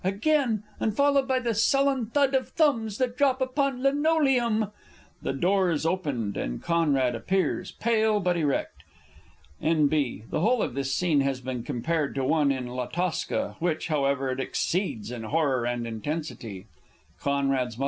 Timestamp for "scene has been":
10.91-11.61